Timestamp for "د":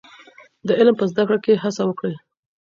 0.67-0.69